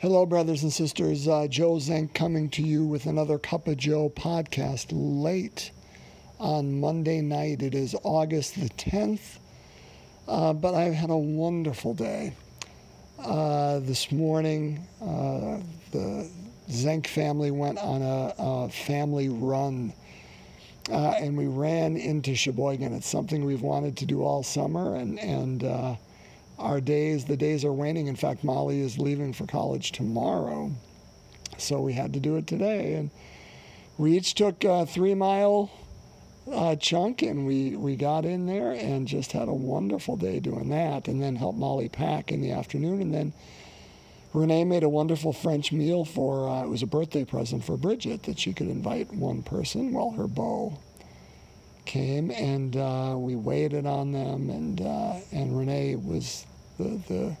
[0.00, 1.26] Hello, brothers and sisters.
[1.26, 5.72] Uh, Joe Zenk coming to you with another Cup of Joe podcast late
[6.38, 7.62] on Monday night.
[7.62, 9.38] It is August the 10th,
[10.28, 12.36] uh, but I've had a wonderful day.
[13.18, 15.58] Uh, this morning, uh,
[15.90, 16.30] the
[16.70, 19.92] Zenk family went on a, a family run.
[20.88, 22.94] Uh, and we ran into Sheboygan.
[22.94, 25.96] It's something we've wanted to do all summer, and and uh,
[26.58, 28.06] our days, the days are waning.
[28.06, 30.72] In fact, Molly is leaving for college tomorrow,
[31.56, 32.94] so we had to do it today.
[32.94, 33.10] And
[33.96, 35.70] we each took a three mile
[36.50, 40.68] uh, chunk, and we we got in there and just had a wonderful day doing
[40.70, 41.08] that.
[41.08, 43.32] And then helped Molly pack in the afternoon, and then.
[44.34, 48.24] Renee made a wonderful French meal for, uh, it was a birthday present for Bridget
[48.24, 50.78] that she could invite one person well, her beau
[51.88, 56.46] came and uh, we waited on them and uh, and Renee was
[56.78, 57.36] the, the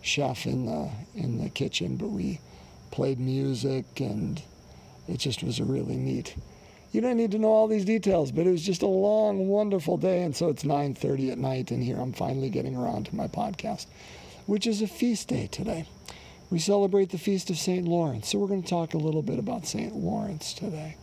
[0.00, 2.40] chef in the in the kitchen but we
[2.90, 4.42] played music and
[5.06, 6.34] it just was a really neat
[6.92, 9.98] you don't need to know all these details but it was just a long wonderful
[9.98, 13.28] day and so it's 9:30 at night and here I'm finally getting around to my
[13.28, 13.84] podcast
[14.46, 15.86] which is a feast day today
[16.50, 17.86] we celebrate the feast of St.
[17.86, 19.94] Lawrence so we're going to talk a little bit about St.
[19.94, 20.96] Lawrence today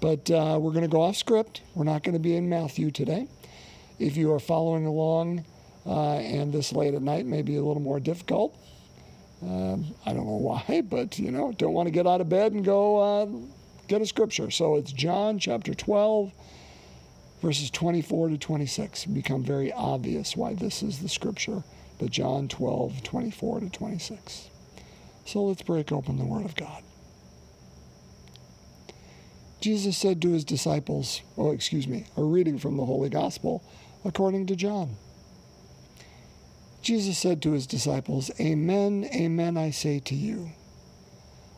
[0.00, 1.62] but uh, we're going to go off script.
[1.74, 3.28] We're not going to be in Matthew today.
[3.98, 5.44] If you are following along
[5.86, 8.56] uh, and this late at night may be a little more difficult,
[9.42, 10.36] um, I don't know
[10.68, 13.26] why, but you know, don't want to get out of bed and go uh,
[13.88, 14.50] get a scripture.
[14.50, 16.32] So it's John chapter 12,
[17.42, 19.04] verses 24 to 26.
[19.04, 21.62] It become very obvious why this is the scripture,
[21.98, 24.50] but John 12, 24 to 26.
[25.26, 26.82] So let's break open the Word of God.
[29.60, 33.62] Jesus said to his disciples, oh, excuse me, a reading from the Holy Gospel
[34.04, 34.96] according to John.
[36.80, 40.52] Jesus said to his disciples, Amen, amen, I say to you.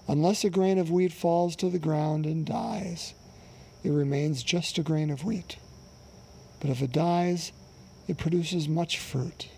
[0.09, 3.15] Unless a grain of wheat falls to the ground and dies,
[3.85, 5.59] it remains just a grain of wheat.
[6.61, 7.53] But if it dies,
[8.09, 9.49] it produces much fruit.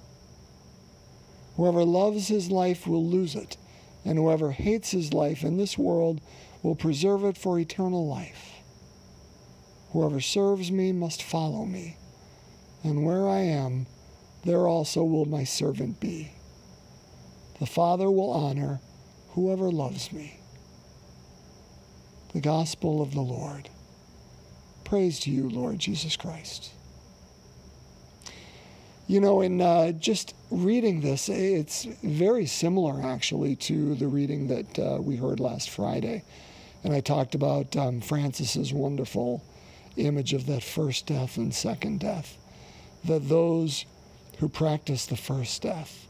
[1.57, 3.57] Whoever loves his life will lose it,
[4.05, 6.21] and whoever hates his life in this world
[6.65, 8.55] will preserve it for eternal life.
[9.93, 11.99] Whoever serves me must follow me,
[12.83, 13.87] and where I am,
[14.45, 16.33] there also will my servant be.
[17.61, 18.81] The Father will honor
[19.33, 20.41] whoever loves me.
[22.33, 23.69] The Gospel of the Lord.
[24.85, 26.73] Praise to you, Lord Jesus Christ.
[29.07, 34.79] You know, in uh, just reading this, it's very similar actually to the reading that
[34.79, 36.25] uh, we heard last Friday
[36.85, 39.43] and I talked about um, Francis's wonderful
[39.97, 42.37] image of that first death and second death.
[43.05, 43.87] That those
[44.39, 46.07] who practice the first death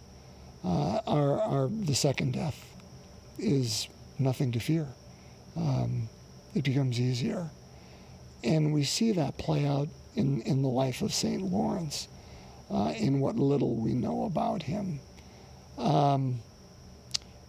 [0.64, 2.58] uh, are, are the second death
[3.38, 4.88] is nothing to fear.
[5.56, 6.08] Um,
[6.54, 7.50] it becomes easier.
[8.42, 11.42] And we see that play out in, in the life of St.
[11.42, 12.08] Lawrence,
[12.70, 15.00] uh, in what little we know about him.
[15.78, 16.40] Um,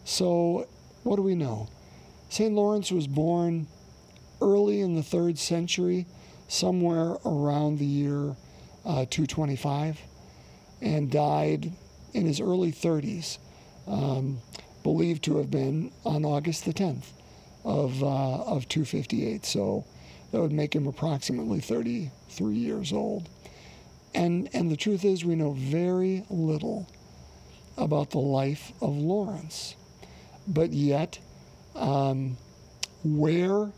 [0.03, 0.67] so,
[1.03, 1.69] what do we know?
[2.35, 2.53] St.
[2.53, 3.65] Lawrence was born
[4.41, 6.05] early in the third century,
[6.49, 8.35] somewhere around the year
[8.83, 9.97] uh, 225,
[10.81, 11.71] and died
[12.13, 13.37] in his early 30s,
[13.87, 14.39] um,
[14.83, 17.05] believed to have been on August the 10th
[17.63, 19.45] of, uh, of 258.
[19.45, 19.85] So
[20.33, 23.29] that would make him approximately 33 years old.
[24.13, 26.85] And, and the truth is, we know very little
[27.77, 29.77] about the life of Lawrence.
[30.45, 31.19] But yet,
[31.75, 32.37] um,
[33.03, 33.71] where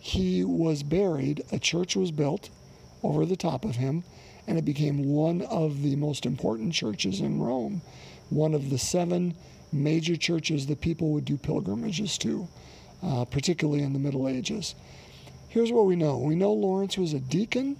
[0.00, 2.50] he was buried, a church was built
[3.02, 4.04] over the top of him,
[4.46, 7.82] and it became one of the most important churches in Rome,
[8.30, 9.34] one of the seven
[9.72, 12.48] major churches that people would do pilgrimages to,
[13.02, 14.74] uh, particularly in the Middle Ages.
[15.48, 17.76] Here's what we know we know Lawrence was a deacon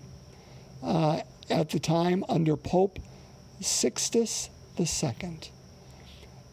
[0.82, 2.98] uh, at the time under Pope
[3.60, 5.38] Sixtus II.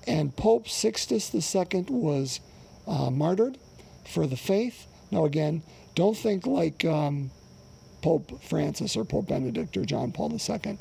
[0.08, 2.40] And Pope Sixtus II was
[2.90, 3.58] uh, martyred
[4.06, 4.88] for the faith.
[5.12, 5.64] Now, again,
[5.96, 7.32] don't think like um,
[8.02, 10.78] Pope Francis or Pope Benedict or John Paul II,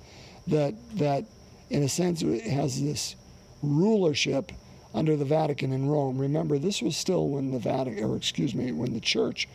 [0.49, 1.25] that that
[1.71, 3.15] in a sense has this
[3.63, 4.53] rulership
[4.95, 6.19] under the Vatican in Rome.
[6.19, 9.49] Remember, this was still when the Vatican, or excuse me, when the church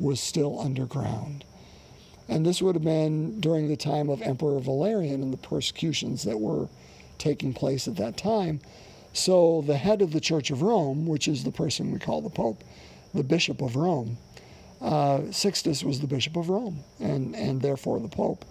[0.00, 1.44] was still underground.
[2.28, 6.38] And this would have been during the time of Emperor Valerian and the persecutions that
[6.38, 6.68] were
[7.18, 8.60] taking place at that time.
[9.18, 12.30] So the head of the Church of Rome, which is the person we call the
[12.30, 12.62] Pope,
[13.12, 14.16] the Bishop of Rome,
[14.80, 18.44] uh, Sixtus was the Bishop of Rome, and and therefore the Pope,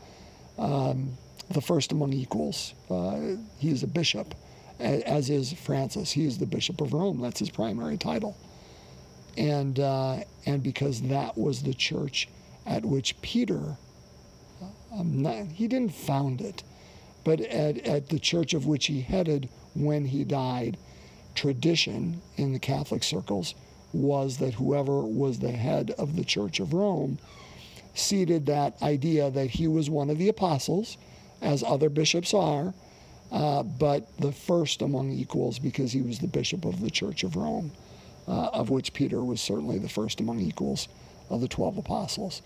[0.57, 1.17] um,
[1.49, 2.73] the first among equals.
[2.89, 4.35] Uh, he is a bishop
[4.79, 6.11] as is Francis.
[6.11, 7.21] He is the Bishop of Rome.
[7.21, 8.37] That's his primary title.
[9.37, 12.27] And, uh, and because that was the church
[12.65, 13.77] at which Peter,
[14.91, 16.63] um, not, he didn't found it,
[17.27, 20.77] but at, at the church of which he headed when he died,
[21.35, 23.53] tradition in the Catholic circles
[23.91, 27.19] was that whoever was the head of the Church of Rome
[27.93, 30.95] seeded that idea that he was one of the apostles,
[31.41, 32.73] as other bishops are,
[33.33, 37.35] uh, but the first among equals because he was the bishop of the Church of
[37.35, 37.73] Rome,
[38.29, 40.87] uh, of which Peter was certainly the first among equals
[41.29, 42.41] of the 12 apostles.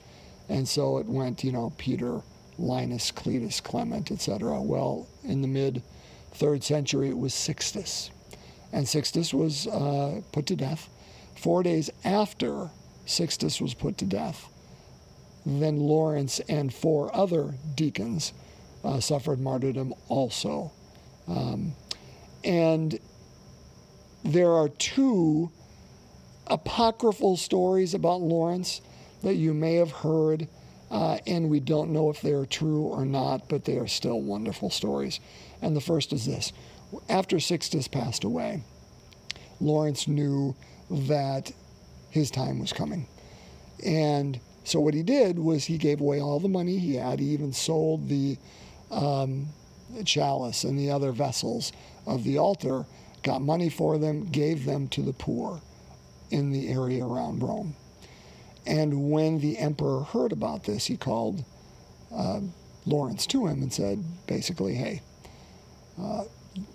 [0.49, 2.21] And so it went, you know, Peter,
[2.61, 4.61] Linus, Cletus, Clement, etc.
[4.61, 5.81] Well, in the mid
[6.31, 8.11] third century, it was Sixtus.
[8.71, 10.89] And Sixtus was uh, put to death.
[11.35, 12.69] Four days after
[13.05, 14.47] Sixtus was put to death,
[15.45, 18.31] then Lawrence and four other deacons
[18.83, 20.71] uh, suffered martyrdom also.
[21.27, 21.73] Um,
[22.43, 22.99] and
[24.23, 25.51] there are two
[26.47, 28.81] apocryphal stories about Lawrence
[29.23, 30.47] that you may have heard,
[30.91, 34.21] uh, and we don't know if they are true or not, but they are still
[34.21, 35.21] wonderful stories.
[35.61, 36.51] And the first is this
[37.09, 38.63] after Sixtus passed away,
[39.61, 40.55] Lawrence knew
[40.89, 41.53] that
[42.09, 43.07] his time was coming.
[43.85, 47.19] And so what he did was he gave away all the money he had.
[47.19, 48.37] He even sold the
[48.91, 49.47] um,
[50.03, 51.71] chalice and the other vessels
[52.05, 52.85] of the altar,
[53.23, 55.61] got money for them, gave them to the poor
[56.31, 57.75] in the area around Rome.
[58.65, 61.43] And when the emperor heard about this, he called
[62.13, 62.41] uh,
[62.85, 65.01] Lawrence to him and said, basically, hey,
[65.99, 66.23] uh,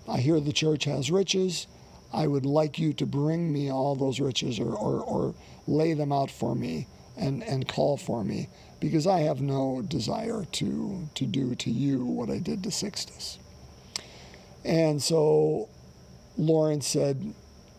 [0.07, 1.67] I hear the church has riches.
[2.13, 5.35] I would like you to bring me all those riches or, or, or
[5.67, 6.87] lay them out for me
[7.17, 8.49] and, and call for me
[8.79, 13.39] because I have no desire to, to do to you what I did to Sixtus.
[14.63, 15.69] And so
[16.37, 17.33] Lawrence said,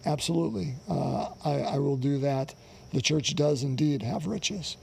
[0.07, 2.55] Absolutely, uh, I, I, will do that.
[2.93, 4.77] The church does indeed have riches,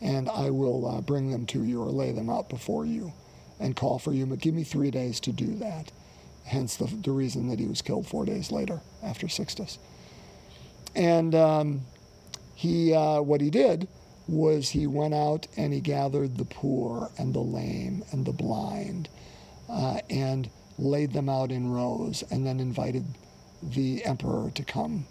[0.00, 3.12] and I will uh, bring them to you or lay them out before you
[3.58, 4.26] and call for you.
[4.26, 5.90] But give me three days to do that.
[6.44, 9.78] Hence the, the reason that he was killed four days later after Sixtus.
[10.94, 11.82] And um,
[12.54, 13.88] he, uh, what he did
[14.26, 19.08] was he went out and he gathered the poor and the lame and the blind
[19.68, 23.04] uh, and laid them out in rows and then invited
[23.62, 25.06] the emperor to come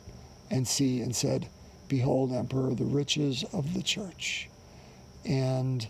[0.50, 1.48] and see and said,
[1.88, 4.50] Behold, Emperor, the riches of the church.
[5.26, 5.88] And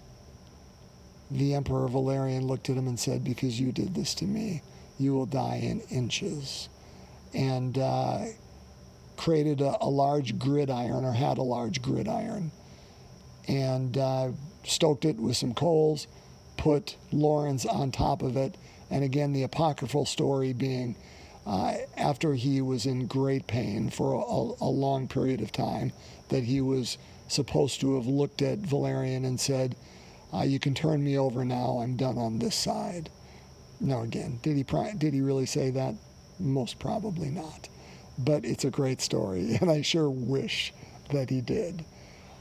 [1.30, 4.62] the Emperor Valerian looked at him and said, Because you did this to me,
[5.00, 6.70] you will die in inches.
[7.34, 8.26] And uh,
[9.18, 12.52] created a, a large gridiron, or had a large gridiron
[13.48, 14.30] and uh,
[14.64, 16.08] stoked it with some coals,
[16.58, 18.56] put Lawrence on top of it,
[18.90, 20.96] and again, the apocryphal story being
[21.48, 25.94] uh, after he was in great pain for a, a, long period of time,
[26.28, 26.98] that he was
[27.30, 29.76] supposed to have looked at Valerian and said,
[30.34, 31.80] uh, "You can turn me over now.
[31.80, 33.10] I'm done on this side."
[33.80, 34.66] Now, again, did he
[34.98, 35.96] did he really say that?
[36.38, 37.70] Most probably not.
[38.20, 40.74] But it's a great story, and I sure wish
[41.12, 41.86] that he did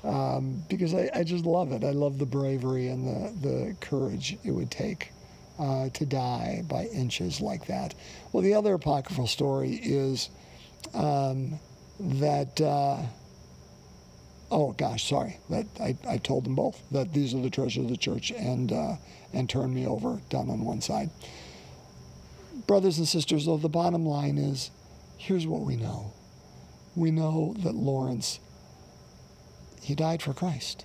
[0.03, 1.85] um, because I, I, just love it.
[1.85, 5.13] I love the bravery and the, the courage it would take
[5.59, 7.95] uh, to die by inches like that.
[8.33, 10.31] Well, the other apocryphal story is
[10.95, 11.59] um,
[12.01, 12.61] that.
[12.61, 13.03] Uh,
[14.51, 15.39] oh gosh, sorry.
[15.51, 18.73] That I, I told them both that these are the treasures of the church and
[18.73, 18.97] uh,
[19.33, 21.11] and turn me over, down on one side.
[22.67, 24.71] Brothers and sisters, though, the bottom line is,
[25.19, 26.13] here's what we know.
[26.97, 28.41] We know that Lawrence
[29.83, 30.85] he died for Christ.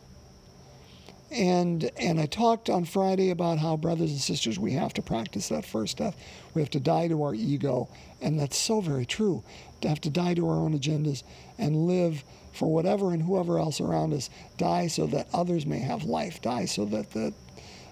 [1.32, 5.48] And and I talked on Friday about how brothers and sisters we have to practice
[5.48, 6.18] that first death.
[6.54, 7.88] We have to die to our ego,
[8.22, 9.44] and that's so very true.
[9.80, 11.24] To have to die to our own agendas
[11.58, 14.30] and live for whatever and whoever else around us.
[14.58, 16.42] Die so that others may have life.
[16.42, 17.34] Die so that that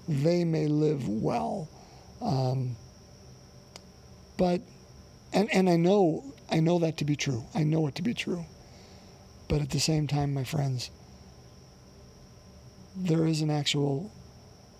[0.09, 1.69] they may live well.
[2.21, 2.75] Um,
[4.37, 4.61] but
[5.31, 7.45] and and I know I know that to be true.
[7.55, 8.45] I know it to be true.
[9.47, 10.91] But at the same time, my friends,
[12.99, 14.11] there is an actual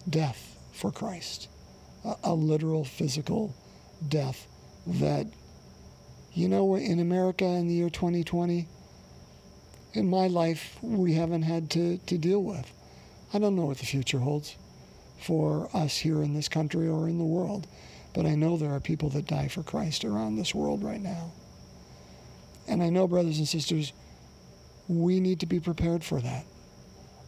[0.09, 1.47] death for Christ,
[2.03, 3.55] a, a literal physical
[4.07, 4.47] death
[4.85, 5.27] that,
[6.33, 8.67] you know, in America in the year 2020,
[9.93, 12.71] in my life, we haven't had to, to deal with.
[13.33, 14.55] I don't know what the future holds
[15.19, 17.67] for us here in this country or in the world,
[18.13, 21.31] but I know there are people that die for Christ around this world right now.
[22.67, 23.93] And I know, brothers and sisters,
[24.87, 26.45] we need to be prepared for that.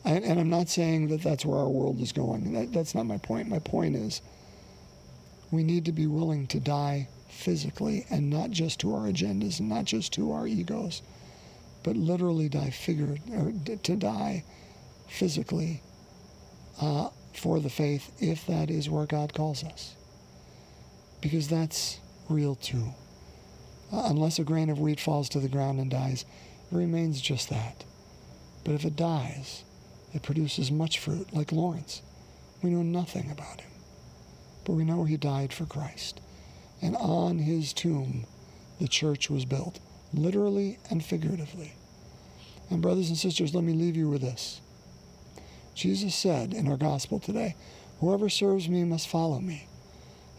[0.03, 2.53] And, and I'm not saying that that's where our world is going.
[2.53, 3.47] That, that's not my point.
[3.47, 4.21] My point is
[5.51, 9.69] we need to be willing to die physically and not just to our agendas and
[9.69, 11.01] not just to our egos,
[11.83, 13.53] but literally die figure or
[13.83, 14.43] to die
[15.07, 15.81] physically
[16.79, 19.95] uh, for the faith if that is where God calls us.
[21.21, 22.93] Because that's real too.
[23.91, 26.25] Uh, unless a grain of wheat falls to the ground and dies,
[26.71, 27.83] it remains just that.
[28.63, 29.63] But if it dies,
[30.13, 32.01] it produces much fruit, like Lawrence.
[32.61, 33.71] We know nothing about him,
[34.65, 36.21] but we know he died for Christ.
[36.81, 38.25] And on his tomb,
[38.79, 39.79] the church was built,
[40.13, 41.73] literally and figuratively.
[42.69, 44.61] And, brothers and sisters, let me leave you with this.
[45.75, 47.55] Jesus said in our gospel today,
[47.99, 49.67] Whoever serves me must follow me,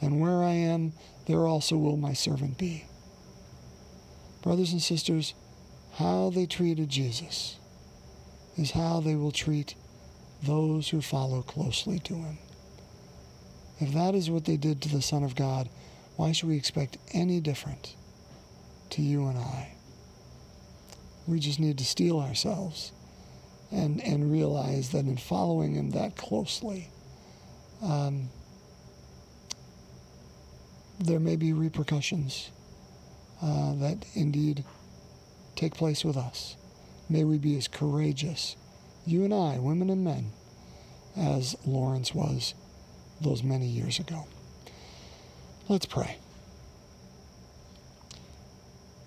[0.00, 0.92] and where I am,
[1.26, 2.84] there also will my servant be.
[4.42, 5.34] Brothers and sisters,
[5.94, 7.58] how they treated Jesus
[8.56, 9.74] is how they will treat
[10.42, 12.38] those who follow closely to him.
[13.80, 15.68] If that is what they did to the Son of God,
[16.16, 17.96] why should we expect any different
[18.90, 19.74] to you and I?
[21.26, 22.92] We just need to steel ourselves
[23.70, 26.88] and, and realize that in following him that closely,
[27.82, 28.28] um,
[31.00, 32.50] there may be repercussions
[33.40, 34.64] uh, that indeed
[35.56, 36.56] take place with us.
[37.12, 38.56] May we be as courageous,
[39.04, 40.32] you and I, women and men,
[41.14, 42.54] as Lawrence was
[43.20, 44.26] those many years ago.
[45.68, 46.16] Let's pray.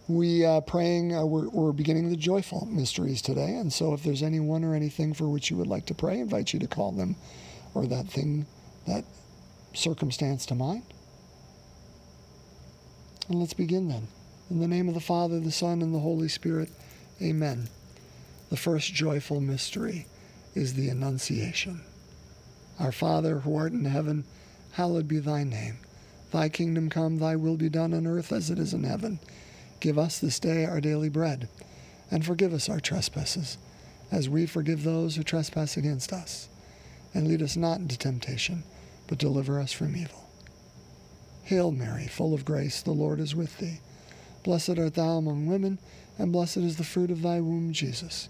[0.08, 1.16] We uh, praying.
[1.16, 5.16] Uh, we're, we're beginning the joyful mysteries today, and so if there's anyone or anything
[5.16, 7.16] for which you would like to pray, I invite you to call them,
[7.74, 8.46] or that thing,
[8.86, 9.04] that
[9.74, 10.84] circumstance to mind.
[13.30, 14.10] And let's begin then.
[14.52, 16.70] In the name of the Father, the Son, and the Holy Spirit,
[17.20, 17.68] amen.
[18.56, 20.08] The first joyful mystery
[20.54, 21.82] is the Annunciation.
[22.80, 24.24] Our Father, who art in heaven,
[24.72, 25.80] hallowed be thy name.
[26.32, 29.20] Thy kingdom come, thy will be done on earth as it is in heaven.
[29.82, 31.50] Give us this day our daily bread,
[32.10, 33.58] and forgive us our trespasses,
[34.10, 36.48] as we forgive those who trespass against us.
[37.14, 38.64] And lead us not into temptation,
[39.08, 40.30] but deliver us from evil.
[41.44, 43.82] Hail Mary, full of grace, the Lord is with thee.
[44.44, 45.78] Blessed art thou among women,
[46.18, 48.30] and blessed is the fruit of thy womb, Jesus.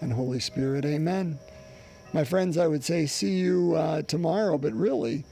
[0.00, 1.38] and Holy Spirit, amen.
[2.12, 5.24] My friends, I would say see you uh, tomorrow, but really,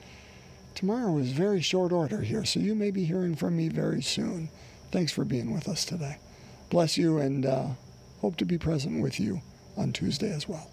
[0.75, 4.48] tomorrow is very short order here, so you may be hearing from me very soon.
[4.90, 6.18] thanks for being with us today.
[6.70, 7.68] Bless you and uh,
[8.20, 9.40] hope to be present with you
[9.76, 10.70] on Tuesday as well.